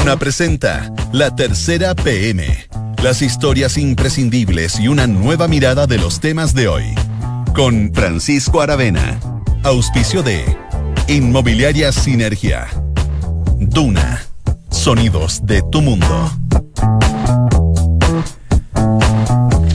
[0.00, 2.46] Duna presenta La Tercera PM.
[3.02, 6.84] Las historias imprescindibles y una nueva mirada de los temas de hoy.
[7.54, 9.20] Con Francisco Aravena.
[9.62, 10.42] Auspicio de
[11.06, 12.66] Inmobiliaria Sinergia.
[13.58, 14.22] Duna.
[14.70, 16.32] Sonidos de tu mundo.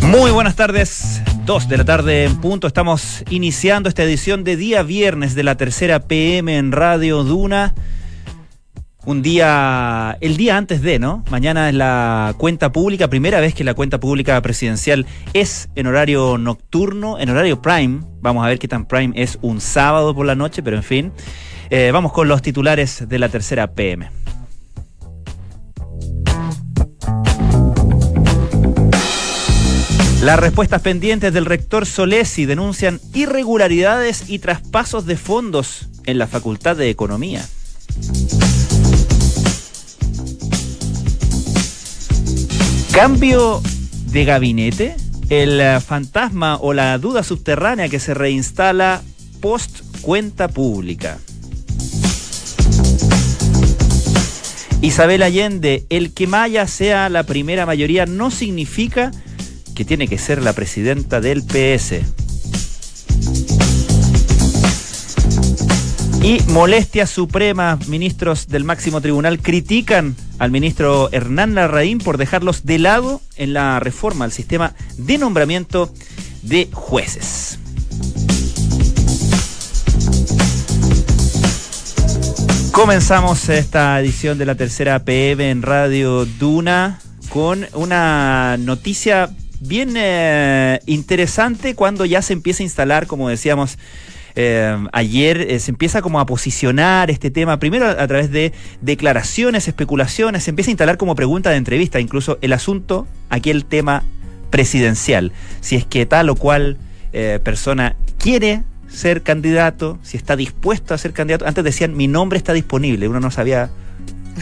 [0.02, 1.22] Muy buenas tardes.
[1.46, 2.66] Dos de la tarde en punto.
[2.66, 7.76] Estamos iniciando esta edición de día viernes de la tercera PM en Radio Duna.
[9.06, 11.24] Un día, el día antes de, ¿no?
[11.30, 16.40] Mañana es la cuenta pública, primera vez que la cuenta pública presidencial es en horario
[16.40, 18.00] nocturno, en horario prime.
[18.22, 21.12] Vamos a ver qué tan prime es un sábado por la noche, pero en fin.
[21.70, 24.10] Eh, vamos con los titulares de la tercera PM.
[30.24, 36.76] Las respuestas pendientes del rector Solesi denuncian irregularidades y traspasos de fondos en la Facultad
[36.76, 37.46] de Economía.
[42.96, 43.62] Cambio
[44.06, 44.96] de gabinete,
[45.30, 49.04] el eh, fantasma o la duda subterránea que se reinstala
[49.42, 51.20] post cuenta pública.
[54.82, 59.12] Isabel Allende, el que Maya sea la primera mayoría no significa
[59.76, 62.25] que tiene que ser la presidenta del PS.
[66.26, 72.80] Y molestia suprema, ministros del máximo tribunal critican al ministro Hernán Larraín por dejarlos de
[72.80, 75.94] lado en la reforma al sistema de nombramiento
[76.42, 77.60] de jueces.
[82.72, 90.80] Comenzamos esta edición de la tercera PM en Radio Duna con una noticia bien eh,
[90.88, 93.78] interesante cuando ya se empieza a instalar, como decíamos,
[94.36, 99.68] eh, ayer eh, se empieza como a posicionar este tema, primero a, través de declaraciones,
[99.68, 104.04] especulaciones, se empieza a instalar como pregunta de entrevista, incluso el asunto, aquí el tema
[104.50, 106.78] presidencial, si es que tal o cual
[107.44, 111.46] persona quiere ser candidato, si está dispuesto a ser candidato.
[111.46, 113.70] Antes decían, mi nombre está disponible, uno no sabía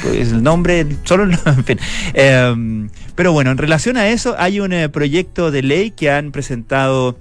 [0.02, 1.80] pues, el nombre, solo en fin.
[2.14, 6.32] Em, pero bueno, en relación a eso, hay un eh, proyecto de ley que han
[6.32, 7.18] presentado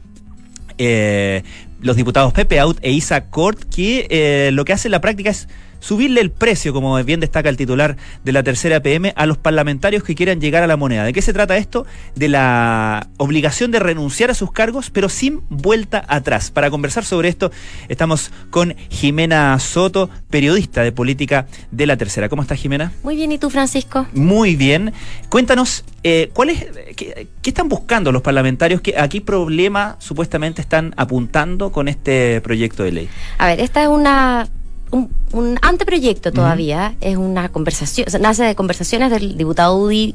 [0.79, 1.43] eh,
[1.83, 5.31] los diputados Pepe Out e Isa Cort, que eh, lo que hace en la práctica
[5.31, 5.49] es
[5.83, 10.05] subirle el precio, como bien destaca el titular de la tercera PM, a los parlamentarios
[10.05, 11.05] que quieran llegar a la moneda.
[11.05, 11.85] ¿De qué se trata esto?
[12.15, 16.51] De la obligación de renunciar a sus cargos, pero sin vuelta atrás.
[16.53, 17.51] Para conversar sobre esto,
[17.89, 22.29] estamos con Jimena Soto, periodista de política de la tercera.
[22.29, 22.93] ¿Cómo estás, Jimena?
[23.03, 24.07] Muy bien, ¿y tú, Francisco?
[24.15, 24.93] Muy bien.
[25.29, 26.65] Cuéntanos, eh, ¿cuál es,
[26.97, 28.81] qué, están buscando los parlamentarios?
[28.97, 33.09] ¿A qué problema supuestamente están apuntando con este proyecto de ley?
[33.39, 34.49] A ver, esta es una
[34.93, 40.15] un, anteproyecto todavía, es una conversación, nace de conversaciones del diputado Udi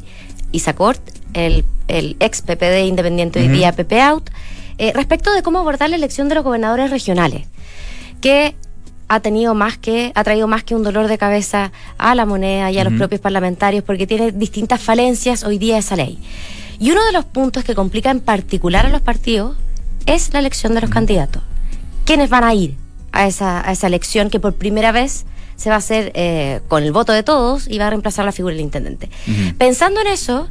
[0.51, 1.01] Isacort,
[1.33, 4.29] el, el ex PPD independiente hoy día PP Out,
[4.77, 7.47] eh, respecto de cómo abordar la elección de los gobernadores regionales,
[8.21, 8.55] que
[9.07, 12.69] ha tenido más que, ha traído más que un dolor de cabeza a la moneda
[12.71, 16.19] y a los propios parlamentarios, porque tiene distintas falencias hoy día esa ley.
[16.79, 19.57] Y uno de los puntos que complica en particular a los partidos
[20.05, 21.41] es la elección de los candidatos.
[22.05, 22.75] ¿Quiénes van a ir?
[23.11, 25.25] A esa, a esa elección que por primera vez
[25.55, 28.31] se va a hacer eh, con el voto de todos y va a reemplazar la
[28.31, 29.09] figura del intendente.
[29.57, 30.47] Pensando en eso,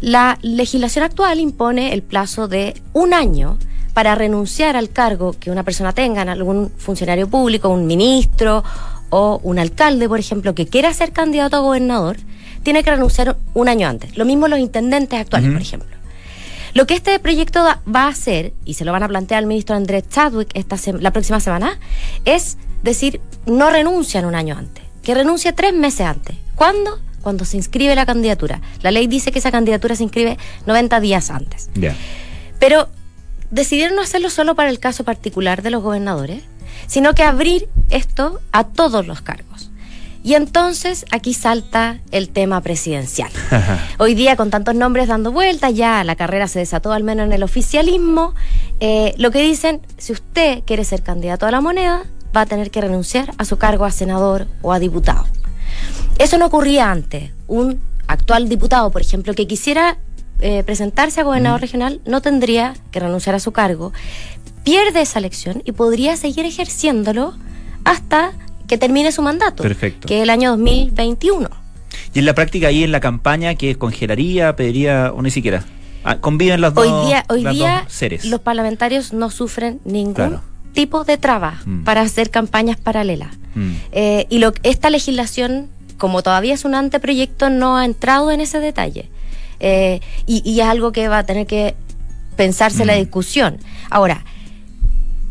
[0.00, 3.58] la legislación actual impone el plazo de un año
[3.94, 8.62] para renunciar al cargo que una persona tenga, en algún funcionario público, un ministro
[9.08, 12.16] o un alcalde, por ejemplo, que quiera ser candidato a gobernador,
[12.62, 14.16] tiene que renunciar un año antes.
[14.16, 15.99] Lo mismo los intendentes actuales, por ejemplo.
[16.74, 19.76] Lo que este proyecto va a hacer, y se lo van a plantear al ministro
[19.76, 21.78] Andrés Chadwick esta la próxima semana,
[22.24, 26.36] es decir, no renuncian un año antes, que renuncia tres meses antes.
[26.54, 27.00] ¿Cuándo?
[27.22, 28.60] Cuando se inscribe la candidatura.
[28.82, 31.70] La ley dice que esa candidatura se inscribe 90 días antes.
[32.58, 32.88] Pero
[33.50, 36.42] decidieron no hacerlo solo para el caso particular de los gobernadores,
[36.86, 39.69] sino que abrir esto a todos los cargos.
[40.22, 43.30] Y entonces aquí salta el tema presidencial.
[43.98, 47.32] Hoy día con tantos nombres dando vueltas, ya la carrera se desató al menos en
[47.32, 48.34] el oficialismo.
[48.80, 52.02] Eh, lo que dicen, si usted quiere ser candidato a la moneda,
[52.36, 55.26] va a tener que renunciar a su cargo a senador o a diputado.
[56.18, 57.32] Eso no ocurría antes.
[57.46, 59.96] Un actual diputado, por ejemplo, que quisiera
[60.40, 63.92] eh, presentarse a gobernador regional, no tendría que renunciar a su cargo,
[64.64, 67.34] pierde esa elección y podría seguir ejerciéndolo
[67.84, 68.32] hasta
[68.70, 70.06] que termine su mandato, Perfecto.
[70.06, 71.50] que es el año 2021.
[72.14, 75.64] Y en la práctica ahí en la campaña que congelaría, pediría o ni siquiera.
[76.04, 77.84] Ah, conviven las hoy dos, día, hoy día
[78.24, 80.38] los parlamentarios no sufren ningún
[80.72, 81.82] tipo de traba mm.
[81.82, 83.36] para hacer campañas paralelas.
[83.56, 83.72] Mm.
[83.90, 85.68] Eh, y lo, esta legislación
[85.98, 89.10] como todavía es un anteproyecto, no ha entrado en ese detalle.
[89.58, 91.74] Eh, y, y, es algo que va a tener que
[92.36, 92.98] pensarse la mm.
[93.00, 93.58] discusión.
[93.90, 94.24] Ahora,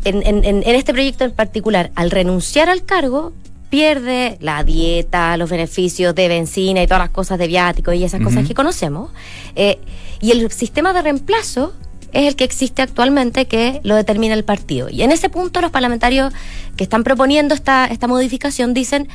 [0.04, 3.32] en, en, en, este proyecto en particular, al renunciar al cargo,
[3.70, 8.20] pierde la dieta, los beneficios de benzina y todas las cosas de viático y esas
[8.20, 9.10] cosas que conocemos.
[9.54, 9.78] Eh,
[10.20, 11.72] y el sistema de reemplazo
[12.12, 14.88] es el que existe actualmente que lo determina el partido.
[14.90, 16.34] Y en ese punto los parlamentarios
[16.76, 19.08] que están proponiendo esta, esta modificación dicen,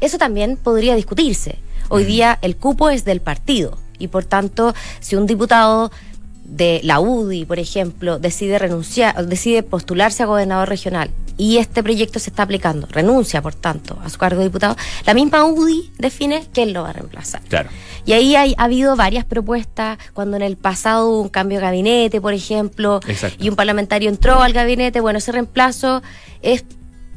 [0.00, 1.58] eso también podría discutirse.
[1.88, 5.92] Hoy día el cupo es del partido y por tanto si un diputado
[6.50, 12.18] de la UDI, por ejemplo, decide renunciar, decide postularse a gobernador regional y este proyecto
[12.18, 14.76] se está aplicando, renuncia, por tanto, a su cargo de diputado,
[15.06, 17.40] la misma UDI define quién lo va a reemplazar.
[17.48, 17.70] Claro.
[18.04, 21.62] Y ahí hay, ha habido varias propuestas, cuando en el pasado hubo un cambio de
[21.62, 23.00] gabinete, por ejemplo,
[23.38, 26.02] y un parlamentario entró al gabinete, bueno, ese reemplazo
[26.42, 26.64] es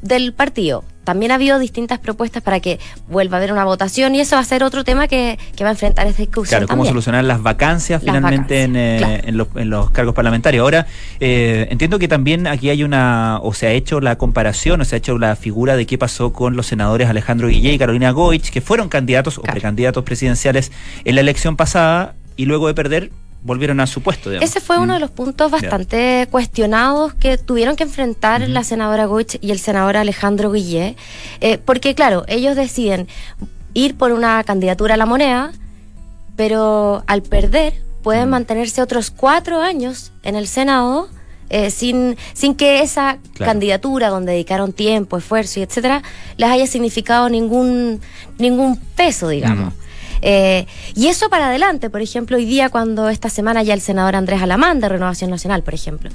[0.01, 4.21] del partido también ha habido distintas propuestas para que vuelva a haber una votación y
[4.21, 6.59] eso va a ser otro tema que, va a enfrentar esta discusión.
[6.59, 10.63] Claro, cómo solucionar las vacancias finalmente eh, en, los, cargos parlamentarios.
[10.63, 10.87] Ahora,
[11.19, 14.95] eh, entiendo que también aquí hay una, o se ha hecho la comparación, o se
[14.95, 18.49] ha hecho la figura de qué pasó con los senadores Alejandro Guillé y Carolina Goich,
[18.49, 20.71] que fueron candidatos o precandidatos presidenciales
[21.05, 23.11] en la elección pasada y luego de perder
[23.43, 24.31] volvieron a su puesto.
[24.31, 25.01] Ese fue uno de mm.
[25.01, 30.51] los puntos bastante cuestionados que tuvieron que enfrentar la senadora Goich y el senador Alejandro
[30.51, 30.95] Guillé,
[31.41, 33.07] eh, porque claro, ellos deciden
[33.73, 35.51] ir por una candidatura a la moneda,
[36.35, 41.09] pero al perder pueden mantenerse otros cuatro años en el Senado.
[41.49, 46.01] Eh, sin, sin que esa candidatura donde dedicaron tiempo, esfuerzo y etcétera,
[46.35, 48.01] les haya significado ningún,
[48.39, 49.71] ningún peso, digamos.
[50.25, 50.65] Eh,
[50.95, 54.41] y eso para adelante, por ejemplo, hoy día cuando esta semana ya el senador Andrés
[54.41, 56.09] Alamán de Renovación Nacional, por ejemplo,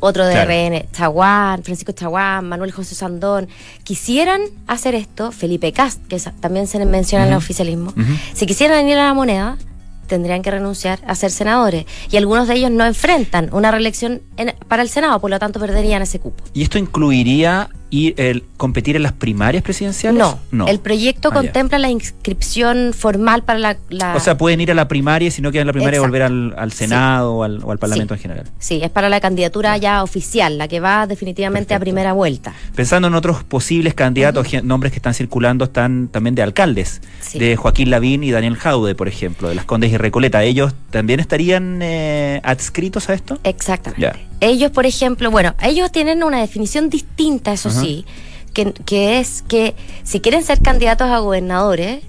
[0.00, 3.48] otro de RN, Chaguán, Francisco Chaguán, Manuel José Sandón,
[3.84, 7.92] quisieran hacer esto, Felipe Cast, que también se menciona en el oficialismo,
[8.32, 9.58] si quisieran ir a la moneda,
[10.06, 11.86] tendrían que renunciar a ser senadores.
[12.10, 14.22] Y algunos de ellos no enfrentan una reelección
[14.68, 16.44] para el Senado, por lo tanto perderían ese cupo.
[16.52, 20.22] ¿Y esto incluiría ir, el, competir en las primarias presidenciales?
[20.50, 23.58] No, el proyecto ah, contempla la inscripción formal para
[23.88, 26.22] la, O sea, pueden ir a la primaria y si no quieren la primaria volver
[26.22, 28.46] al, Senado o, al, Parlamento en general.
[28.58, 32.54] Sí, es para la candidatura ya oficial, la que va definitivamente a primera vuelta.
[32.74, 37.00] Pensando en otros posibles candidatos, nombres que están circulando están también de alcaldes,
[37.34, 40.42] de Joaquín Lavín y Daniel Jaude, por ejemplo, de las Condes y Recoleta.
[40.42, 43.38] ¿Ellos también estarían eh, adscritos a esto?
[43.44, 44.33] Exactamente.
[44.44, 48.04] Ellos, por ejemplo, bueno, ellos tienen una definición distinta, eso sí,
[48.52, 52.02] que, que es que si quieren ser candidatos a gobernadores,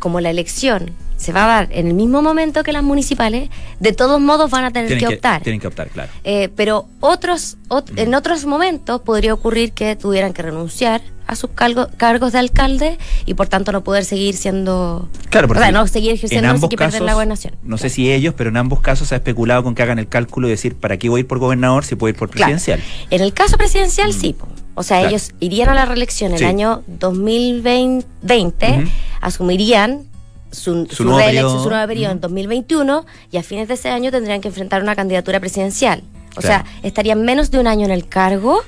[0.00, 3.92] como la elección se va a dar en el mismo momento que las municipales, de
[3.92, 5.42] todos modos van a tener que, optar.
[5.42, 6.10] Tienen que optar, claro.
[6.24, 7.58] Eh, pero otros,
[7.96, 13.34] en otros momentos podría ocurrir que tuvieran que renunciar a sus cargos de alcalde y
[13.34, 15.08] por tanto no poder seguir siendo.
[15.28, 17.54] Claro, porque no seguir ejerciendo y perder la gobernación.
[17.62, 20.08] No sé si ellos, pero en ambos casos se ha especulado con que hagan el
[20.08, 22.80] cálculo y decir, ¿para qué voy a ir por gobernador si puedo ir por presidencial?
[23.10, 24.34] En el caso presidencial, sí.
[24.74, 28.84] O sea, ellos irían a la reelección el año 2020,
[29.20, 30.08] asumirían
[30.50, 34.10] su, su, nueva reelección, su nuevo periodo en 2021 y a fines de ese año
[34.10, 36.02] tendrían que enfrentar una candidatura presidencial.
[36.36, 38.62] O sea, estarían menos de un año en el cargo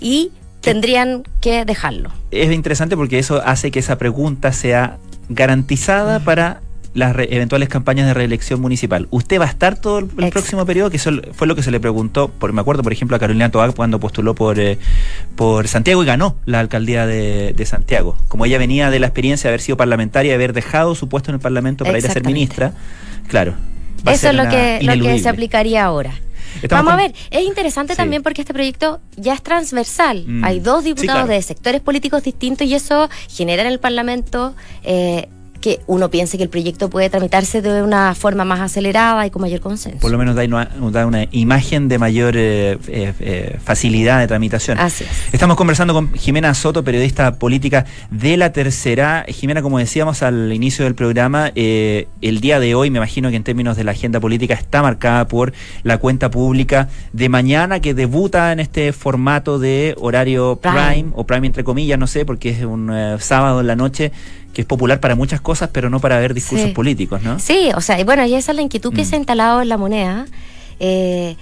[0.00, 0.30] y
[0.64, 2.10] tendrían que dejarlo.
[2.30, 6.60] Es interesante porque eso hace que esa pregunta sea garantizada para
[6.94, 9.08] las eventuales campañas de reelección municipal.
[9.10, 10.90] ¿Usted va a estar todo el, próximo periodo?
[10.90, 13.50] Que eso fue lo que se le preguntó, por, me acuerdo, por ejemplo, a Carolina
[13.50, 14.78] Toag cuando postuló por, eh,
[15.34, 18.16] por Santiago y ganó la alcaldía de, Santiago.
[18.28, 21.30] Como ella venía de la experiencia de haber sido parlamentaria y haber dejado su puesto
[21.30, 22.72] en el Parlamento para ir a ser ministra,
[23.26, 23.54] claro.
[24.06, 26.12] Eso es lo que, lo que se aplicaría ahora.
[26.70, 30.24] Vamos a ver, es interesante también porque este proyecto ya es transversal.
[30.26, 30.44] Mm.
[30.44, 35.28] Hay dos diputados de sectores políticos distintos y eso genera en el Parlamento eh,
[35.64, 39.40] que uno piense que el proyecto puede tramitarse de una forma más acelerada y con
[39.40, 39.98] mayor consenso.
[39.98, 44.78] Por lo menos da una, imagen de mayor eh, eh, eh, facilidad de tramitación.
[44.78, 45.10] Así es.
[45.32, 49.24] Estamos conversando con Jimena Soto, periodista política de la tercera.
[49.26, 53.44] Jimena, como decíamos al inicio del programa, el día de hoy, me imagino que en
[53.44, 58.52] términos de la agenda política, está marcada por la cuenta pública de mañana que debuta
[58.52, 62.92] en este formato de horario prime, o prime entre comillas, no sé, porque es un
[63.18, 64.12] sábado en la noche
[64.54, 67.38] que es popular para muchas cosas, pero no para ver discursos políticos, ¿no?
[67.38, 69.22] Sí, o sea, y bueno, y esa es la inquietud que se ha mm.
[69.22, 70.26] instalado en la moneda.
[70.80, 71.36] Eh,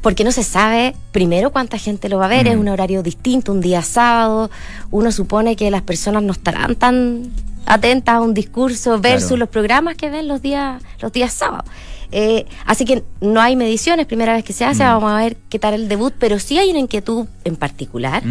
[0.00, 2.60] porque no se sabe primero cuánta gente lo va a ver, es mm.
[2.60, 4.50] un horario distinto, un día sábado,
[4.90, 7.30] uno supone que las personas no estarán tan
[7.66, 11.70] atentas a un discurso versus los programas que ven los días, los días sábados.
[12.10, 14.86] Eh, así que no hay mediciones, primera vez que se hace, mm.
[14.86, 18.22] vamos a ver qué tal el debut, pero sí hay una inquietud en particular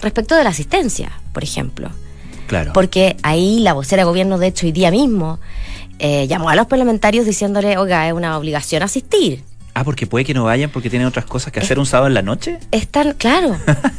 [0.00, 1.90] respecto de la asistencia, por ejemplo.
[2.46, 2.72] Claro.
[2.72, 5.38] Porque ahí la vocera de gobierno, de hecho, hoy día mismo,
[5.98, 9.42] eh, llamó a los parlamentarios diciéndole, oiga, es una obligación asistir.
[9.74, 12.14] Ah, porque puede que no vayan porque tienen otras cosas que hacer un sábado en
[12.14, 12.58] la noche.
[12.70, 13.56] Están, claro,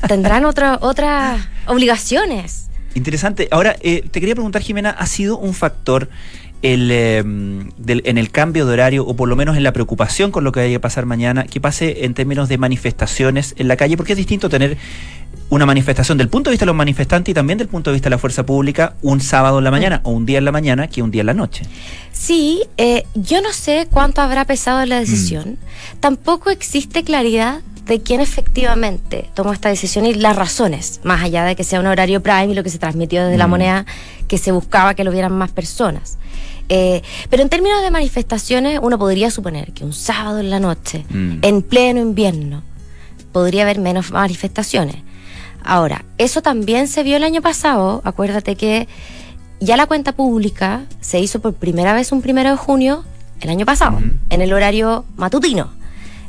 [0.08, 2.68] tendrán otra, otras obligaciones.
[2.96, 3.48] Interesante.
[3.51, 6.10] Ahora, eh, te quería preguntar, Jimena, ¿ha sido un factor
[6.62, 7.24] el, eh,
[7.78, 10.52] del- en el cambio de horario o por lo menos en la preocupación con lo
[10.52, 13.96] que vaya a pasar mañana, que pase en términos de manifestaciones en la calle?
[13.98, 14.78] Porque es distinto tener
[15.50, 18.08] una manifestación del punto de vista de los manifestantes y también del punto de vista
[18.10, 20.88] de la fuerza pública un sábado en la mañana o un día en la mañana
[20.88, 21.64] que un día en la noche.
[22.12, 25.52] Sí, eh, yo no sé cuánto habrá pesado la decisión.
[25.52, 26.00] Mm.
[26.02, 31.56] Tampoco existe claridad de quién efectivamente tomó esta decisión y las razones, más allá de
[31.56, 33.50] que sea un horario prime y lo que se transmitió desde la Mm.
[33.50, 33.86] moneda,
[34.27, 36.17] que se buscaba que lo vieran más personas.
[36.70, 41.06] Eh, pero en términos de manifestaciones, uno podría suponer que un sábado en la noche,
[41.10, 41.38] Mm.
[41.41, 42.62] en pleno invierno,
[43.32, 44.98] podría haber menos manifestaciones.
[45.63, 48.01] Ahora, eso también se vio el año pasado.
[48.03, 48.88] Acuérdate que
[49.60, 53.03] ya la cuenta pública se hizo por primera vez un primero de junio
[53.41, 54.06] el año pasado, Ujú.
[54.29, 55.70] en el horario matutino.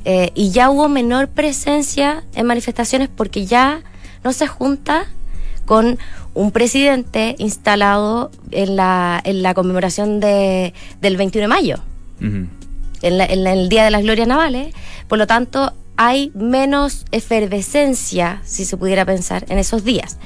[0.05, 3.83] Eh, y ya hubo menor presencia en manifestaciones porque ya
[4.25, 5.05] no se junta
[5.67, 5.99] con
[6.35, 11.79] un presidente instalado en la, en la conmemoración de, del 21 de mayo
[12.21, 12.49] en,
[13.19, 14.75] la- en la- en el Día de las Glorias Navales.
[15.09, 20.17] Por lo tanto, hay menos efervescencia, si se pudiera pensar, en esos días.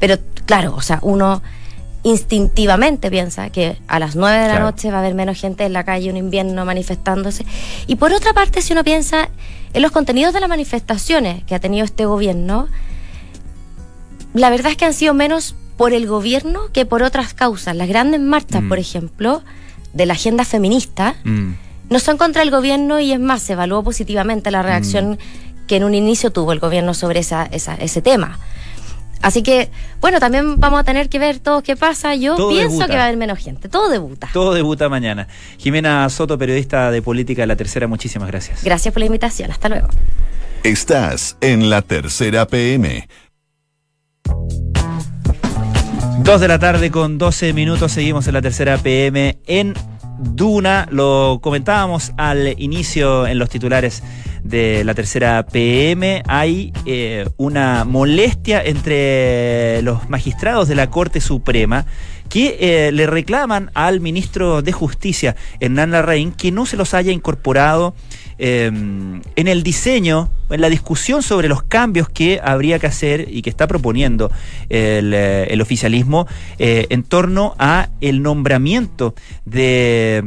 [0.00, 0.16] Pero
[0.46, 1.42] claro, o sea, uno
[2.04, 5.72] instintivamente piensa que a las 9 de la noche va a haber menos gente en
[5.72, 7.44] la calle un invierno manifestándose.
[7.86, 9.28] Y por otra parte, si uno piensa
[9.74, 12.68] en los contenidos de las manifestaciones que ha tenido este gobierno,
[14.34, 17.74] la verdad es que han sido menos por el gobierno que por otras causas.
[17.76, 18.68] Las grandes marchas, Mm.
[18.68, 19.42] por ejemplo,
[19.92, 21.52] de la agenda feminista, Mm.
[21.90, 25.18] no son contra el gobierno y es más, se evaluó positivamente la reacción
[25.66, 28.38] que en un inicio tuvo el gobierno sobre esa, esa- ese tema.
[29.22, 29.70] Así que,
[30.00, 32.14] bueno, también vamos a tener que ver todo qué pasa.
[32.14, 32.86] Yo Todo pienso debuta.
[32.86, 33.68] que va a haber menos gente.
[33.68, 34.28] Todo debuta.
[34.32, 35.28] Todo debuta mañana.
[35.58, 38.62] Jimena Soto, periodista de política de la tercera, muchísimas gracias.
[38.62, 39.50] Gracias por la invitación.
[39.50, 39.88] Hasta luego.
[40.62, 43.08] Estás en la tercera PM.
[46.20, 49.74] Dos de la tarde con 12 minutos, seguimos en la tercera PM en
[50.18, 50.86] Duna.
[50.90, 54.02] Lo comentábamos al inicio en los titulares
[54.48, 56.22] de la tercera PM.
[56.26, 61.86] Hay eh, una molestia entre los magistrados de la Corte Suprema
[62.28, 67.12] que eh, le reclaman al ministro de Justicia, Hernán Larraín, que no se los haya
[67.12, 67.94] incorporado
[68.40, 73.42] eh, en el diseño, en la discusión sobre los cambios que habría que hacer y
[73.42, 74.30] que está proponiendo
[74.68, 80.22] el, eh, oficialismo eh, en torno a el nombramiento de,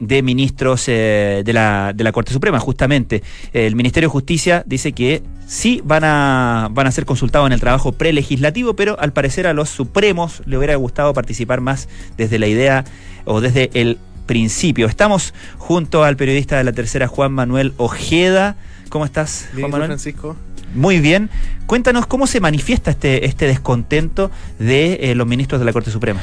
[0.00, 3.22] de ministros de, la, de la Corte Suprema, justamente.
[3.52, 7.60] El Ministerio de Justicia dice que sí van a, van a ser consultados en el
[7.60, 12.46] trabajo prelegislativo, pero al parecer a los supremos le hubiera gustado participar más desde la
[12.46, 12.84] idea
[13.24, 14.86] o desde el principio.
[14.86, 18.56] Estamos junto al periodista de la tercera, Juan Manuel Ojeda.
[18.88, 19.88] ¿Cómo estás, Bien, Juan ¿y tú, Manuel?
[19.88, 20.36] Francisco.
[20.74, 21.30] Muy bien.
[21.66, 26.20] Cuéntanos cómo se manifiesta este, este descontento de eh, los ministros de la Corte Suprema.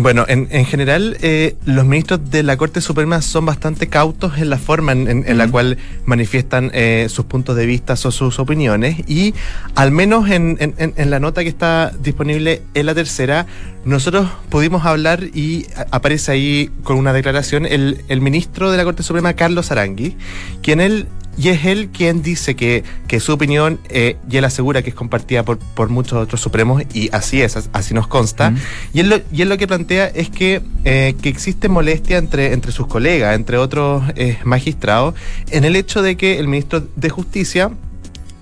[0.00, 4.48] Bueno, en, en general, eh, los ministros de la Corte Suprema son bastante cautos en
[4.48, 8.38] la forma en, en- en la cual manifiestan eh, sus puntos de vista o sus
[8.38, 8.98] opiniones.
[9.08, 9.34] Y
[9.74, 13.46] al menos en, en- en- en la nota que está disponible en la tercera,
[13.84, 19.02] nosotros pudimos hablar y aparece ahí con una declaración el, el ministro de la Corte
[19.02, 20.16] Suprema, Carlos Arangui,
[20.62, 24.82] quien él y es él quien dice que, que su opinión, eh, y él asegura
[24.82, 28.50] que es compartida por, por muchos otros supremos, y así es, as- así nos consta.
[28.50, 28.56] Mm.
[28.94, 32.52] Y, él lo, y él lo que plantea es que, eh, que existe molestia entre,
[32.52, 35.14] entre sus colegas, entre otros eh, magistrados,
[35.50, 37.70] en el hecho de que el ministro de Justicia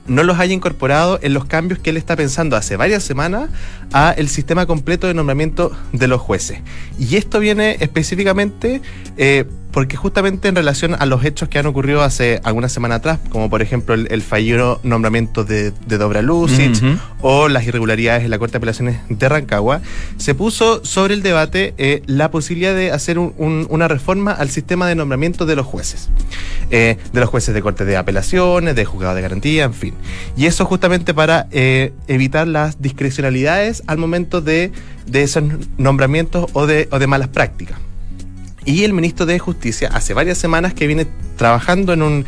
[0.06, 3.50] no los haya incorporado en los cambios que él está pensando hace varias semanas
[3.92, 6.60] a el sistema completo de nombramiento de los jueces.
[6.96, 8.80] Y esto viene específicamente
[9.16, 9.46] eh,
[9.76, 13.50] porque justamente en relación a los hechos que han ocurrido hace algunas semanas atrás, como
[13.50, 16.82] por ejemplo el, el fallido nombramiento de, de Dobra Lucic
[17.20, 19.82] o las irregularidades en la Corte de Apelaciones de Rancagua,
[20.16, 24.48] se puso sobre el debate eh, la posibilidad de hacer un- un- una reforma al
[24.48, 26.08] sistema de nombramiento de los jueces,
[26.70, 29.92] eh, de los jueces de Corte de Apelaciones, de juzgado de garantía, en fin.
[30.38, 34.72] Y eso justamente para eh, evitar las discrecionalidades al momento de,
[35.06, 35.44] de esos
[35.76, 37.78] nombramientos o de, o de malas prácticas.
[38.66, 41.06] Y el ministro de Justicia hace varias semanas que viene
[41.36, 42.24] trabajando en un,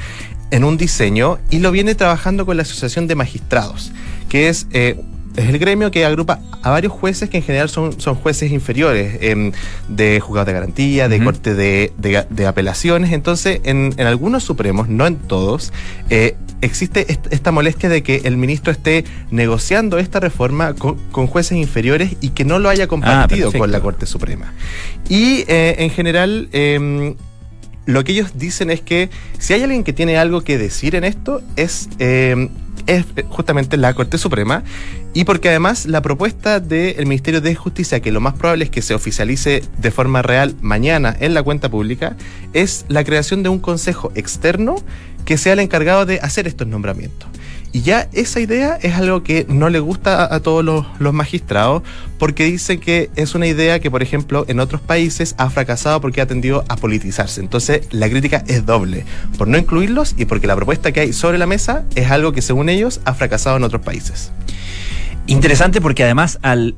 [0.51, 3.93] en un diseño y lo viene trabajando con la Asociación de Magistrados,
[4.29, 5.01] que es eh,
[5.39, 9.19] es el gremio que agrupa a varios jueces que en general son, son jueces inferiores,
[9.23, 9.53] em,
[9.89, 13.13] de juzgados de garantía, de corte de, de- de apelaciones.
[13.13, 15.73] Entonces, en, en algunos supremos, no en todos,
[16.11, 21.27] eh, existe est- esta molestia de que el ministro esté negociando esta reforma con, con
[21.29, 23.59] jueces inferiores y que no lo haya compartido perfecto.
[23.59, 24.53] con la Corte Suprema.
[25.09, 27.15] Y eh, en general, em,
[27.87, 31.05] lo que ellos dicen es que si hay alguien que tiene algo que decir en
[31.05, 32.49] esto, es, eh,
[32.89, 34.65] es justamente la Corte Suprema.
[35.15, 38.83] Y porque además la propuesta del Ministerio de Justicia, que lo más probable es que
[38.83, 42.17] se oficialice de forma real mañana en la cuenta pública,
[42.53, 44.77] es la creación de un consejo externo
[45.25, 47.29] que sea el encargado de hacer estos nombramientos.
[47.73, 51.83] Y ya esa idea es algo que no le gusta a, todos los, los magistrados,
[52.19, 56.21] porque dicen que es una idea que, por ejemplo, en otros países ha fracasado porque
[56.21, 57.41] ha tendido a politizarse.
[57.41, 59.05] Entonces, la crítica es doble,
[59.37, 62.43] por no incluirlos y porque la propuesta que hay sobre la mesa es algo que,
[62.43, 64.33] según ellos, ha fracasado en otros países.
[65.27, 66.75] Interesante porque además al,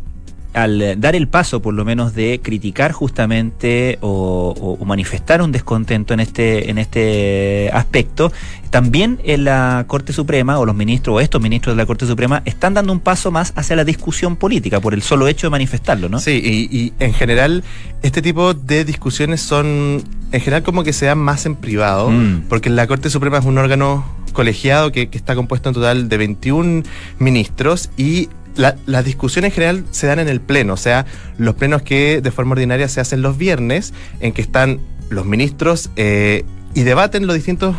[0.52, 5.52] al dar el paso, por lo menos, de criticar justamente o, o- o manifestar un
[5.52, 8.32] descontento en este, en este aspecto,
[8.70, 12.42] también en la Corte Suprema, o los ministros, o estos ministros de la Corte Suprema,
[12.44, 16.08] están dando un paso más hacia la discusión política por el solo hecho de manifestarlo,
[16.08, 16.18] ¿no?
[16.20, 17.64] Sí, y, y en general,
[18.02, 20.02] este tipo de discusiones son,
[20.32, 22.42] en general, como que se dan más en privado, Mm.
[22.48, 26.16] porque la Corte Suprema es un órgano colegiado que, que está compuesto en total de
[26.16, 26.82] 21
[27.18, 31.06] ministros y la- las discusiones en general se dan en el pleno, o sea,
[31.38, 35.90] los plenos que de forma ordinaria se hacen los viernes, en que están los ministros
[35.96, 37.74] eh, y debaten los distintos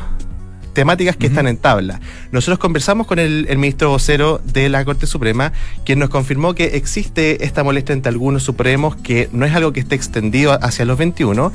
[0.74, 2.00] temáticas que están en tabla.
[2.32, 5.52] Nosotros conversamos con el, el ministro vocero de la Corte Suprema,
[5.86, 9.80] quien nos confirmó que existe esta molestia entre algunos supremos, que no es algo que
[9.82, 11.52] esté extendido hacia los 21,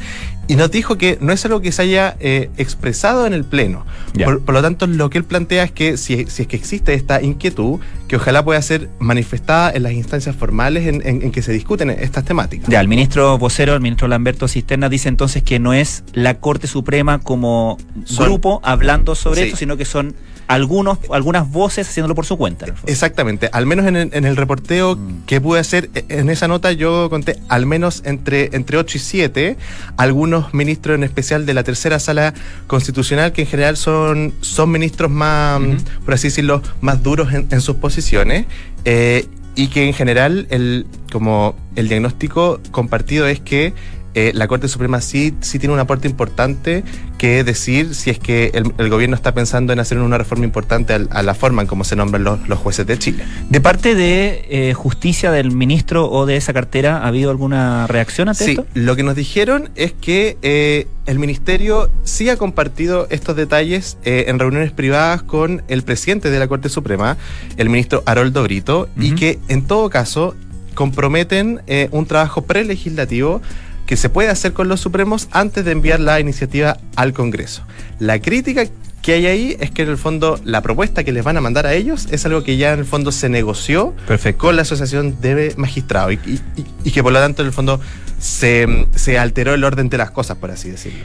[0.49, 3.85] y nos dijo que no es algo que se haya eh, expresado en el Pleno.
[4.25, 6.95] Por, por lo tanto, lo que él plantea es que si, si es que existe
[6.95, 11.43] esta inquietud, que ojalá pueda ser manifestada en las instancias formales en, en- en que
[11.43, 12.69] se discuten estas temáticas.
[12.69, 16.67] Ya, el ministro vocero, el ministro Lamberto Cisterna, dice entonces que no es la Corte
[16.67, 19.47] Suprema como Son- grupo hablando sobre Sí.
[19.49, 20.15] esto, sino que son
[20.49, 22.67] algunos, algunas voces haciéndolo por su cuenta.
[22.87, 25.25] Exactamente, al menos en el, en el reporteo Mm.
[25.27, 29.01] que pude hacer, e- en esa nota yo conté al menos entre, entre 8 y
[29.01, 29.57] 7,
[29.97, 32.33] algunos ministros en especial de la tercera sala
[32.67, 35.61] constitucional, que en general son, son ministros más,
[36.05, 38.47] por así decirlo, más duros en, en sus posiciones.
[38.85, 39.27] eh,
[39.59, 43.73] y que en general el, como el diagnóstico compartido es que
[44.17, 46.85] eh, la Corte Suprema sí, sí tiene un aporte importante
[47.19, 50.95] que decir si es que el, el gobierno está pensando en hacer una reforma importante
[50.95, 53.25] a, la forma en cómo se nombran los, los jueces de Chile.
[53.51, 58.31] De parte de eh, justicia del ministro o de esa cartera, ¿ha habido alguna reacción
[58.31, 58.67] ante Sí, esto?
[58.73, 64.39] lo que nos dijeron es que eh, el ministerio sí ha compartido estos detalles en
[64.39, 67.19] reuniones privadas con el presidente de la Corte Suprema,
[67.59, 70.35] el ministro Haroldo Brito, y que en todo caso
[70.77, 73.43] comprometen eh, un trabajo prelegislativo
[73.87, 77.63] que se puede hacer con los Supremos antes de enviar la iniciativa al Congreso.
[77.99, 78.65] La crítica
[79.03, 81.65] que hay ahí es que en el fondo la propuesta que les van a mandar
[81.67, 84.41] a ellos es algo que ya en el fondo se negoció Perfecto.
[84.47, 87.53] con la Asociación de Magistrados y, y- y- y que por lo tanto en el
[87.55, 87.81] fondo
[88.19, 91.05] se, se alteró el orden de las cosas, por así decirlo.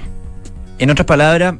[0.79, 1.55] En otras palabras,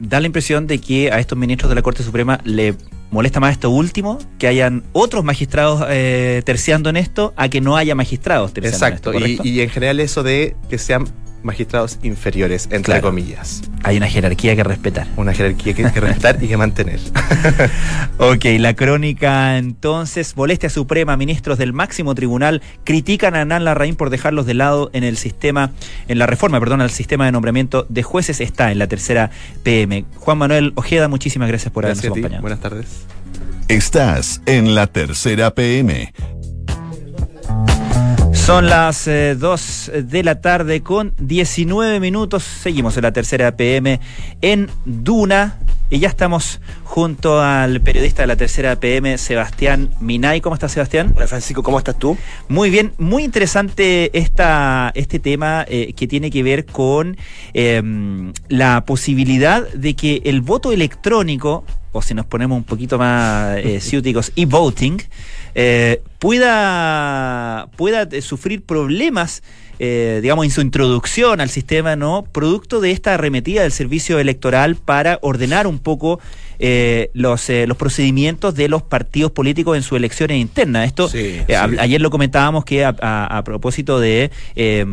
[0.00, 2.74] da la impresión de que a estos ministros de la Corte Suprema le
[3.10, 7.76] molesta más esto último, que hayan otros magistrados eh, terciando en esto, a que no
[7.76, 9.42] haya magistrados terciando Exacto, en esto.
[9.44, 11.06] y, en general eso de que sean
[11.46, 13.02] magistrados inferiores, entre Claro.
[13.08, 13.62] comillas.
[13.84, 15.06] Hay una jerarquía que respetar.
[15.16, 17.00] Una jerarquía que, que respetar y que mantener.
[18.18, 20.36] Ok, la crónica entonces.
[20.36, 21.16] Molestia suprema.
[21.16, 25.70] Ministros del máximo tribunal critican a Hernán Larraín por dejarlos de lado en el sistema,
[26.08, 28.40] en la reforma, perdón, al sistema de nombramiento de jueces.
[28.40, 29.30] Está en la tercera
[29.62, 30.04] PM.
[30.16, 32.20] Juan Manuel Ojeda, muchísimas gracias por habernos Gracias ti.
[32.20, 32.42] acompañado.
[32.42, 32.86] Buenas tardes.
[33.68, 36.12] Estás en la tercera PM.
[38.46, 42.44] Son las 2 de la tarde con 19 minutos.
[42.44, 43.98] Seguimos en la tercera PM
[44.40, 45.58] en Duna.
[45.90, 50.40] Y ya estamos junto al periodista de la tercera PM, Sebastián Minay.
[50.40, 51.12] ¿Cómo estás, Sebastián?
[51.16, 52.16] Hola Francisco, ¿cómo estás tú?
[52.48, 57.16] Muy bien, muy interesante esta, este tema eh, que tiene que ver con
[57.52, 57.82] eh,
[58.48, 63.80] la posibilidad de que el voto electrónico, o si nos ponemos un poquito más eh,
[63.80, 65.02] ciúticos, e-voting,
[65.58, 69.42] eh, pueda, pueda eh, sufrir problemas
[69.78, 72.24] eh, digamos, en su introducción al sistema, ¿no?
[72.32, 76.18] Producto de esta arremetida del servicio electoral para ordenar un poco
[76.58, 80.86] eh, los, eh, los procedimientos de los partidos políticos en sus elecciones internas.
[80.86, 84.86] Esto, Sí, eh, a- ayer lo comentábamos que a, a- a propósito de, eh,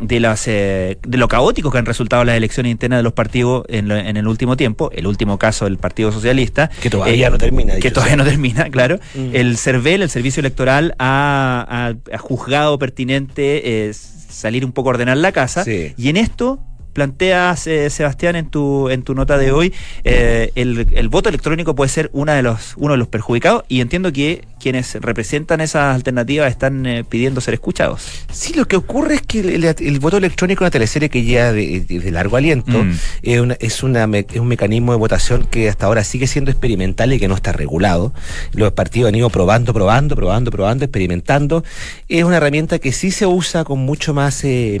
[0.00, 3.66] de, las, eh, de lo caótico que han resultado las elecciones internas de los partidos
[3.68, 6.70] en, lo- en el último tiempo, el último caso del Partido Socialista.
[6.80, 8.24] Que todavía no termina, Que todavía sea.
[8.24, 8.98] no termina, claro.
[9.14, 9.36] Mm.
[9.36, 14.92] El CERVEL, el Servicio Electoral, ha, ha- ha juzgado pertinente eh, salir un poco a
[14.92, 15.64] ordenar la casa.
[15.64, 15.94] Sí.
[15.96, 16.60] Y en esto
[16.92, 19.72] planteas, eh, Sebastián, en tu, en tu nota de hoy,
[20.04, 23.80] eh, el, el voto electrónico puede ser una de los, uno de los perjudicados y
[23.80, 28.02] entiendo que quienes representan esas alternativas están eh, pidiendo ser escuchados.
[28.30, 31.24] Sí, lo que ocurre es que el, el- el voto electrónico es una teleserie que
[31.24, 32.92] ya de, de- largo aliento Mm.
[33.22, 37.12] es, una- es, una es un mecanismo de votación que hasta ahora sigue siendo experimental
[37.12, 38.12] y que no está regulado.
[38.52, 41.64] Los partidos han ido probando, probando, probando, probando, experimentando.
[42.08, 44.80] Es una herramienta que sí se usa con mucho más eh,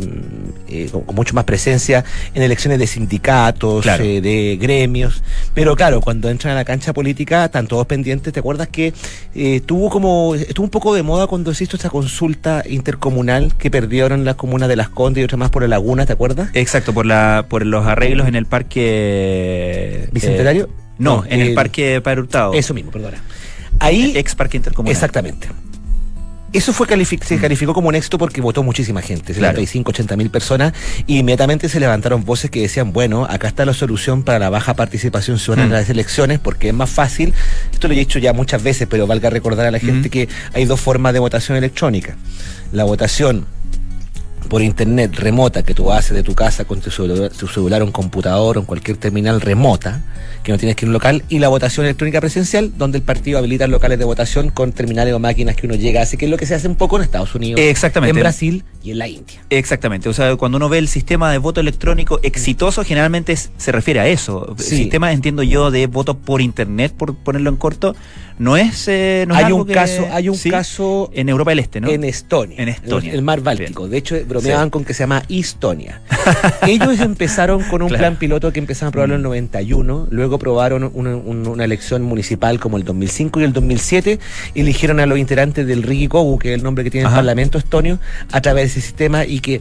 [0.68, 4.04] eh, con, con mucho más presencia en elecciones de sindicatos, Claro.
[4.04, 5.22] eh, de gremios.
[5.54, 8.32] Pero claro, cuando entran a la cancha política, están todos pendientes.
[8.32, 8.92] ¿Te acuerdas que
[9.34, 13.70] eh, tuvo como estuvo un poco de moda cuando se hizo esta consulta intercomunal que
[13.70, 16.50] perdieron las comunas de Las Condes y otras más por la Laguna, ¿te acuerdas?
[16.52, 18.82] Exacto, por la por los arreglos en el parque...
[20.04, 20.68] eh, ¿Bicentenario?
[20.98, 22.52] no, No, en el, el- parque Padre Hurtado.
[22.52, 23.22] Eso mismo, perdona.
[23.78, 24.92] Ahí Ex parque intercomunal.
[24.92, 25.48] Exactamente.
[26.52, 29.36] Eso fue calific- se calificó como un éxito porque votó muchísima gente, Mm.
[29.36, 29.52] Claro.
[29.56, 30.72] 75, 80 mil personas,
[31.06, 34.74] y inmediatamente se levantaron voces que decían, bueno, acá está la solución para la baja
[34.74, 35.72] participación ciudadana Mm.
[35.72, 37.32] en las elecciones, porque es más fácil,
[37.72, 40.10] esto lo he dicho ya muchas veces, pero valga recordar a la gente Mm.
[40.12, 42.16] que hay dos formas de votación electrónica.
[42.72, 43.46] La votación
[44.48, 47.84] por internet remota que tú haces de tu casa con tu celular, tu celular o
[47.84, 50.02] un computador o en cualquier terminal remota,
[50.42, 53.04] que no tienes que ir a un local, y la votación electrónica presencial, donde el
[53.04, 56.30] partido habilita locales de votación con terminales o máquinas que uno llega, así que es
[56.30, 58.18] lo que se hace un poco en Estados Unidos, Exactamente.
[58.18, 59.40] en Brasil y en la India.
[59.50, 64.00] Exactamente, o sea, cuando uno ve el sistema de voto electrónico exitoso, generalmente se refiere
[64.00, 64.54] a eso.
[64.58, 64.76] Sí.
[64.76, 67.94] sistema, entiendo yo, de voto por internet, por ponerlo en corto,
[68.42, 68.88] no es.
[68.88, 70.50] eh, no hay un que- caso, hay un ¿sí?
[70.50, 71.88] caso en Europa del Este, ¿no?
[71.88, 72.56] en Estonia.
[72.60, 73.12] En Estonia.
[73.12, 73.88] El mar Báltico.
[73.88, 74.70] De hecho, bromeaban Sí.
[74.70, 76.00] con que se llama Estonia.
[76.66, 78.02] Ellos empezaron con un Claro.
[78.02, 82.02] plan piloto que empezaron a probarlo en el 91, luego probaron una, una- una elección
[82.02, 84.18] municipal como el 2005 y el 2007,
[84.54, 87.16] y eligieron a los integrantes del Rigikogu, que es el nombre que tiene Ajá.
[87.16, 87.98] el Parlamento estonio,
[88.32, 89.60] a través de ese sistema y que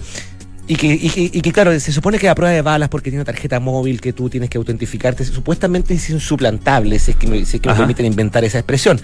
[0.68, 3.10] y que, y, que, y que, claro, se supone que a prueba de balas porque
[3.10, 7.28] tiene una tarjeta móvil que tú tienes que autentificarte, supuestamente es insuplantable, si es que,
[7.28, 9.00] me- si es que me permiten inventar esa expresión.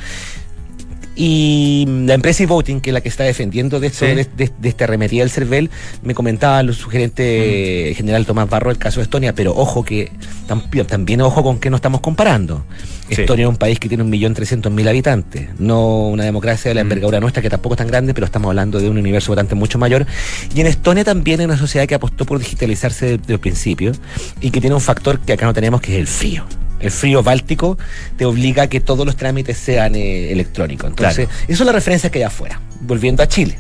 [1.19, 4.13] Y la empresa eVoting, que es la que está defendiendo de esto, Sí.
[4.13, 5.71] de, de- de esta arremetida del CERVEL,
[6.03, 7.95] me comentaba el sugerente Mm.
[7.97, 10.11] general Tomás Barro el caso de Estonia, pero ojo que
[10.47, 12.63] tam- también ojo con qué nos estamos comparando.
[13.09, 13.21] Sí.
[13.21, 16.75] Estonia es un país que tiene un millón trescientos mil habitantes, no una democracia de
[16.75, 16.85] la Mm.
[16.85, 19.79] envergadura nuestra, que tampoco es tan grande, pero estamos hablando de un universo votante mucho
[19.79, 20.05] mayor.
[20.53, 23.91] Y en Estonia también es una sociedad que apostó por digitalizarse desde el principio
[24.39, 26.45] y que tiene un factor que acá no tenemos, que es el frío.
[26.79, 27.77] El frío báltico
[28.17, 30.89] te obliga a que todos los trámites sean eh, electrónicos.
[30.89, 31.41] Entonces, Claro.
[31.47, 32.59] eso es la referencia que hay afuera.
[32.81, 33.57] Volviendo a Chile.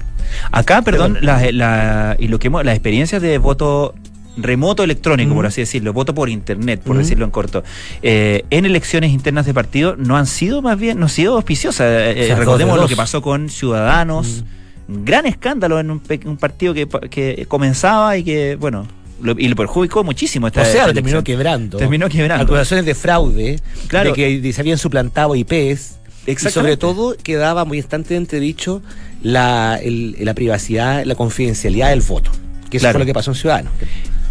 [0.51, 1.25] Acá, perdón, Perdón.
[1.25, 3.95] la- la- y lo que hemos- las experiencias de voto
[4.39, 7.63] remoto electrónico, por así decirlo, voto por internet, por decirlo en corto,
[8.03, 11.87] eh, en elecciones internas de partido no han sido más bien, no han sido auspiciosas.
[11.89, 14.43] Eh, O sea, dos recordemos de lo que pasó con Ciudadanos,
[14.87, 18.85] un gran escándalo en un, un partido que, pa- que comenzaba y que, bueno,
[19.21, 20.47] lo, y lo perjudicó muchísimo.
[20.47, 21.77] Esta, o sea, lo terminó quebrando.
[21.77, 22.43] Terminó quebrando.
[22.45, 24.13] Acusaciones de fraude, Claro.
[24.13, 25.95] de que se habían suplantado IPs.
[26.25, 28.81] Y sobre todo quedaba muy instante de entredicho
[29.23, 32.31] la, el- la privacidad, la confidencialidad del voto.
[32.69, 32.95] Que eso Claro.
[32.95, 33.71] fue lo que pasó en Ciudadanos.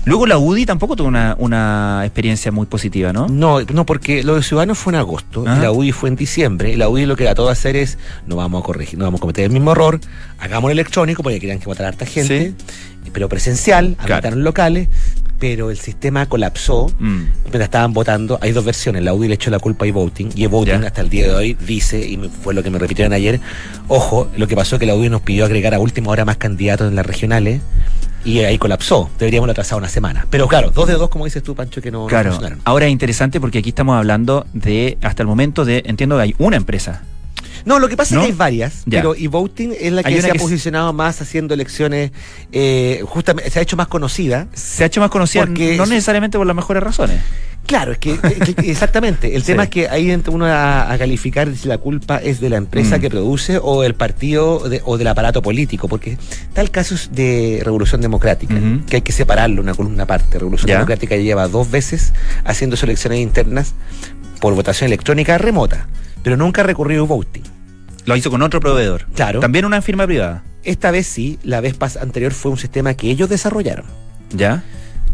[0.07, 3.27] Luego la UDI tampoco tuvo una, una experiencia muy positiva, ¿no?
[3.27, 6.73] No, no, porque lo de Ciudadanos fue en agosto y la UDI fue en diciembre.
[6.73, 9.19] Y la UDI lo que trató de hacer es, no vamos a corregir, no vamos
[9.19, 10.01] a cometer el mismo error,
[10.39, 12.55] hagamos electrónico porque querían que votara harta gente,
[13.13, 14.37] pero presencial, Claro.
[14.37, 14.89] locales,
[15.41, 16.87] pero el sistema colapsó.
[17.01, 17.23] Mm.
[17.43, 19.03] Mientras estaban votando, hay dos versiones.
[19.03, 21.55] La UDI le echó la culpa a e-voting y e-voting hasta el día de hoy
[21.67, 23.41] dice, y fue lo que me repitieron ayer,
[23.89, 26.37] ojo, lo que pasó es que la UDI nos pidió agregar a última hora más
[26.37, 27.61] candidatos en las regionales
[28.27, 29.09] y ahí colapsó.
[29.19, 30.27] Deberíamos atrasar una semana.
[30.29, 32.61] Pero claro, dos de dos, como dices tú, Pancho, que no, no Claro, funcionaron.
[32.65, 36.35] ahora es interesante porque aquí estamos hablando de, hasta el momento, de, entiendo que hay
[36.39, 37.03] una empresa.
[37.67, 38.21] No, lo que pasa ¿No?
[38.23, 39.01] es que hay varias, Ya.
[39.01, 42.13] pero e-voting es la que se ha es- posicionado más haciendo elecciones,
[42.53, 44.47] eh, justamente, se ha hecho más conocida.
[44.55, 47.21] Se ha hecho más conocida Porque no es- necesariamente por las mejores razones.
[47.67, 48.13] Claro, es que,
[48.71, 49.35] exactamente.
[49.35, 49.49] El Sí.
[49.49, 52.57] tema es que ahí entra uno a, a calificar si la culpa es de la
[52.59, 53.01] empresa Mm.
[53.01, 56.17] que produce o del partido de- o del aparato político, porque
[56.55, 58.55] tal caso es de Revolución Democrática,
[58.89, 60.39] que hay que separarlo una columna aparte.
[60.39, 60.75] Revolución Ya.
[60.77, 62.13] Democrática lleva dos veces
[62.45, 63.75] haciendo elecciones internas
[64.41, 65.89] por votación electrónica remota,
[66.23, 67.43] pero nunca ha recurrido a voting.
[68.07, 69.05] Lo hizo con otro proveedor.
[69.15, 69.41] Claro.
[69.41, 70.43] También una firma privada.
[70.65, 73.85] Esta vez sí, la vez pas- anterior fue un sistema que ellos desarrollaron.
[74.33, 74.65] ¿Ya?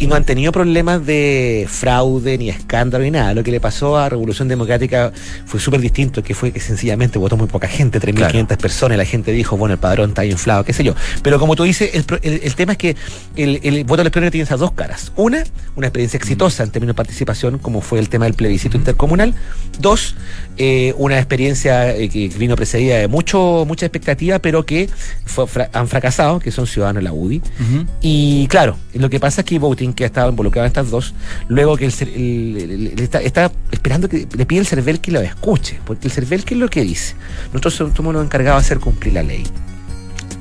[0.02, 3.34] Y no han tenido problemas de fraude, ni escándalo, ni nada.
[3.34, 5.12] Lo que le pasó a Revolución Democrática
[5.46, 9.04] fue súper distinto, que fue que sencillamente votó muy poca gente, 3.500 personas, y la
[9.04, 10.94] gente dijo, bueno, el padrón está inflado, qué sé yo.
[11.22, 12.96] Pero como tú dices, el, pro- el- el tema es que
[13.36, 15.12] el, el voto electrónico tiene esas dos caras.
[15.14, 15.44] Una,
[15.76, 19.34] una experiencia exitosa en términos de participación, como fue el tema del plebiscito intercomunal.
[19.78, 20.16] Dos,
[20.58, 24.88] eh, una experiencia eh, que vino precedida de mucho, mucha expectativa, pero que
[25.26, 27.40] fue fra- han fracasado, que son ciudadanos de la UDI.
[28.00, 31.14] Y claro, lo que pasa es que Voting, que ha estado involucrado en estas dos,
[31.48, 31.92] luego que el,
[32.56, 36.44] el- está, está esperando que le pide el CERVEL que lo escuche, porque el CERVEL,
[36.44, 37.14] ¿qué es lo que dice?
[37.52, 39.44] Nosotros somos los encargados de hacer cumplir la ley.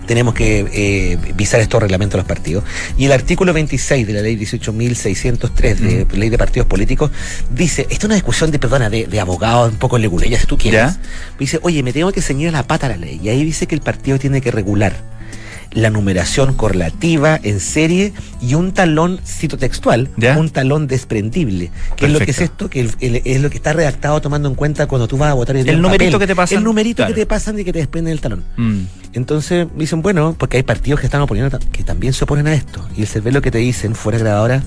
[0.08, 2.64] Tenemos que eh, visar estos reglamentos de los partidos.
[2.98, 7.12] Y el artículo 26 de la ley 18.603 de ley de partidos políticos
[7.50, 10.58] dice, esta es una discusión de, perdona, de, de abogados, un poco leguleya, si tú
[10.58, 10.82] quieres.
[10.82, 10.98] ¿Ya?
[11.40, 13.22] Dice, oye, me tengo que ceñir a la pata a la ley.
[13.24, 14.96] Y ahí dice que el partido tiene que regular
[15.72, 20.38] la numeración correlativa en serie y un talón, cito textual, ¿Ya?
[20.38, 21.72] un talón desprendible.
[21.96, 22.70] ¿Qué es lo que es esto?
[22.70, 25.34] Que el- el- es lo que está redactado tomando en cuenta cuando tú vas a
[25.34, 26.20] votar El un numerito papel.
[26.20, 27.14] que te pasan, El numerito claro.
[27.16, 28.44] que te pasan y que te desprenden el talón.
[28.58, 28.80] Mm.
[29.14, 32.86] Entonces dicen, bueno, porque hay partidos que están oponiendo, que también se oponen a esto.
[32.98, 34.64] Y el CERVEL lo que te dicen, fuera de grabadora,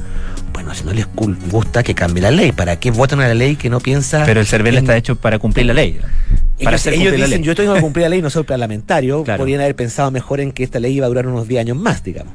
[0.52, 1.06] bueno, si no les
[1.50, 4.22] gusta que cambie la ley, ¿para qué votan a la ley que no piensa?
[4.24, 5.98] Pero el CERVEL en- está hecho para cumplir la ley.
[6.62, 7.42] Para ellos, ellos dicen, ley.
[7.42, 9.40] yo tengo que cumplir la ley, no soy parlamentario, Claro.
[9.40, 12.04] podrían haber pensado mejor en que esta ley iba a durar unos 10 años más,
[12.04, 12.32] digamos.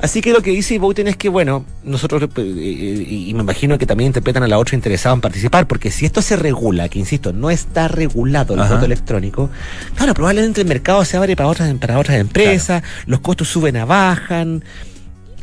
[0.00, 3.78] Así que lo que dice Voten es que, bueno, nosotros, eh, y, y me imagino
[3.78, 6.98] que también interpretan a la otra interesada en participar, porque si esto se regula, que
[6.98, 8.74] insisto, no está regulado el Ajá.
[8.74, 9.50] voto electrónico,
[9.94, 13.84] claro, probablemente el mercado se abre para otras, para otras empresas, los costos suben a
[13.84, 14.64] bajan.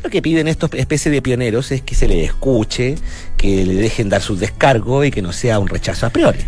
[0.04, 2.94] Lo que piden estos especies de pioneros es que se les escuche,
[3.36, 6.38] que le dejen dar sus descargos y que no sea un rechazo a priori.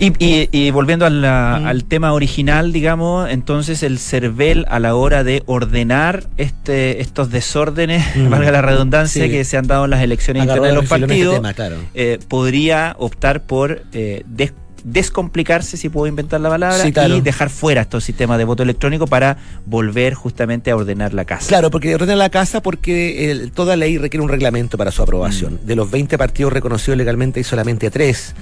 [0.00, 1.66] Y, y- y volviendo a la- Mm.
[1.66, 8.04] al tema original, digamos, entonces el CERVEL a la hora de ordenar este, estos desórdenes,
[8.16, 8.28] Mm.
[8.28, 9.30] valga la redundancia, Sí.
[9.30, 11.76] que se han dado en las elecciones Agarró internas de los este partidos, tema, claro.
[11.94, 14.52] eh, podría optar por eh, des-
[14.84, 17.16] descomplicarse, si puedo inventar la palabra, Sí, claro.
[17.16, 21.48] y dejar fuera estos sistemas de voto electrónico para volver justamente a ordenar la casa.
[21.48, 25.54] Claro, porque ordena la casa porque el- toda ley requiere un reglamento para su aprobación.
[25.62, 25.66] Mm.
[25.66, 28.34] De los 20 partidos reconocidos legalmente hay solamente tres.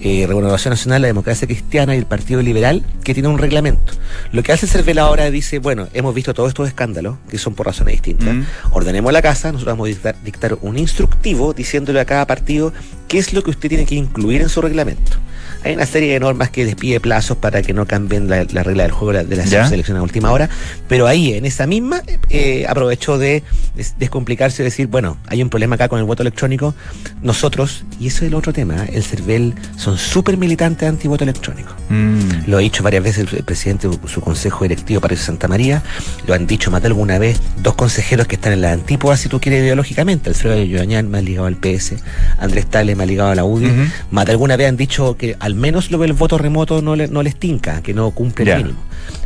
[0.00, 3.92] Eh, Renovación Nacional, la Democracia Cristiana y el Partido Liberal, que tienen un reglamento.
[4.30, 7.54] Lo que hace el CERVEL ahora dice, bueno, hemos visto todos estos escándalos, que son
[7.56, 8.32] por razones distintas.
[8.32, 8.44] Mm.
[8.70, 12.72] Ordenemos la casa, nosotros vamos a dictar, dictar un instructivo diciéndole a cada partido
[13.08, 15.16] qué es lo que usted tiene que incluir en su reglamento.
[15.64, 18.62] Hay una serie de normas que les pide plazos para que no cambien la, la
[18.62, 20.48] regla del juego de la- de selección a última hora,
[20.88, 23.42] pero ahí, en esa misma, eh, aprovechó de
[23.76, 26.74] des- descomplicarse y decir, bueno, hay un problema acá con el voto electrónico,
[27.22, 28.90] nosotros, y eso es el otro tema, ¿eh?
[28.94, 31.74] el CERVEL son súper militantes anti-voto electrónico.
[31.88, 32.18] Mm.
[32.48, 35.82] Lo ha dicho varias veces el, presidente de su consejo directivo, Patricio Santa María.
[36.26, 39.28] Lo han dicho más de alguna vez dos consejeros que están en la antípoda, si
[39.28, 40.28] tú quieres, ideológicamente.
[40.30, 41.94] Alfredo Yoñán más ligado al PS,
[42.38, 43.66] Andrés Tale más ligado a la UDI.
[43.66, 43.82] Ujú.
[44.10, 47.08] Más de alguna vez han dicho que al menos lo del voto remoto no, le-
[47.08, 48.78] no les tinca, que no cumple el mínimo.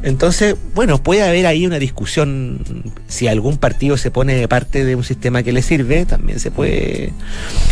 [0.03, 2.61] Entonces, bueno, puede haber ahí una discusión.
[3.09, 6.51] Si algún partido se pone de parte de un sistema que le sirve, también se
[6.51, 7.13] puede,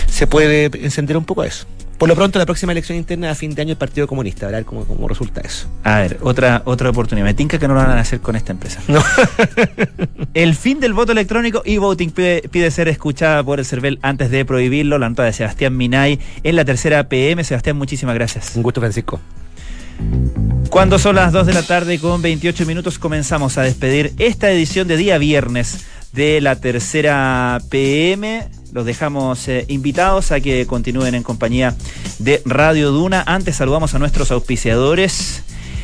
[0.09, 1.65] se puede encender un poco eso.
[2.01, 4.51] Por lo pronto, la próxima elección interna a fin de año el Partido Comunista, a
[4.51, 5.69] ver cómo, cómo resulta eso.
[5.85, 7.27] A ver, otra, otra oportunidad.
[7.27, 8.81] Me tinca que no lo van a hacer con esta empresa.
[8.89, 9.05] No.
[10.33, 14.31] El fin del voto electrónico y voting pide, pide ser escuchada por el CERVEL antes
[14.31, 14.99] de prohibirlo.
[14.99, 17.45] La nota de Sebastián Minay en la tercera PM.
[17.45, 18.57] Sebastián, muchísimas gracias.
[18.57, 19.21] Un gusto, Francisco.
[20.71, 24.89] Cuando son las 2 de la tarde con 28 minutos comenzamos a despedir esta edición
[24.89, 28.49] de día viernes de la tercera PM.
[28.73, 31.77] Los dejamos eh, invitados a que continúen en compañía
[32.19, 33.23] de Radio Duna.
[33.27, 35.43] Antes saludamos a nuestros auspiciadores.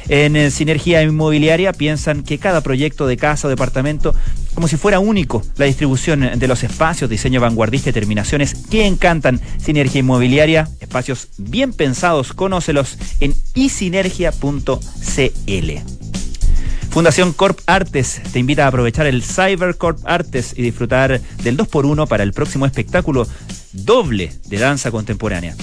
[0.09, 4.15] En eh, Sinergia Inmobiliaria piensan que cada proyecto de casa o departamento,
[4.55, 9.41] como si fuera único, la distribución de los espacios, diseño vanguardista y terminaciones que encantan
[9.59, 14.37] Sinergia Inmobiliaria, espacios bien pensados, conócelos en isinergia.cl.
[16.97, 22.09] Fundación Corp Artes te invita a aprovechar el Cyber Corp Artes y disfrutar del 2x1
[22.09, 23.29] para el próximo espectáculo
[23.75, 25.55] doble de danza contemporánea.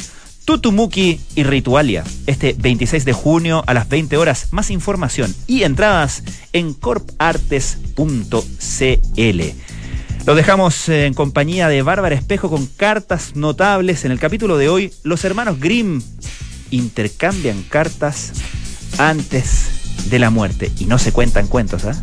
[0.45, 4.49] Tutumuki y Ritualia, este 26 de junio a las 20 horas.
[4.51, 9.41] Más información y entradas en corpartes.cl.
[10.27, 14.05] Lo dejamos en compañía de Bárbara Espejo con cartas notables.
[14.05, 15.99] En el capítulo de hoy, los hermanos Grimm
[16.69, 18.33] intercambian cartas
[18.99, 21.95] antes de la muerte y no se cuentan cuentos, ¿ah?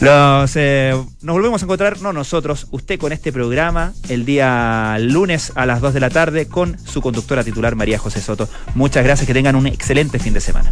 [0.00, 5.66] Eh, nos volvemos a encontrar, no nosotros, usted con este programa el día lunes a
[5.66, 8.48] las 2 de la tarde con su conductora titular María José Soto.
[8.74, 10.70] Muchas gracias, que tengan un excelente fin de semana.